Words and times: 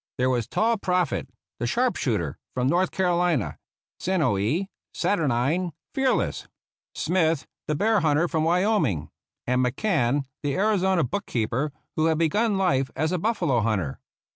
There 0.17 0.31
was 0.31 0.47
tall 0.47 0.77
Proffit, 0.77 1.27
the 1.59 1.67
sharp 1.67 1.95
shooter, 1.95 2.39
from 2.55 2.65
North 2.65 2.89
Carolina— 2.89 3.59
sinewy, 3.99 4.67
saturnine, 4.95 5.73
fearless; 5.93 6.47
Smith, 6.95 7.45
the 7.67 7.75
bear 7.75 7.99
hunter 7.99 8.27
from 8.27 8.43
Wyoming, 8.43 9.11
and 9.45 9.63
McCann, 9.63 10.25
the 10.41 10.57
Arizona 10.57 11.03
book 11.03 11.27
keeper, 11.27 11.71
who 11.95 12.05
had 12.07 12.17
begun 12.17 12.57
life 12.57 12.89
as 12.95 13.11
a 13.11 13.19
buffalo 13.19 13.59
hunter. 13.59 13.99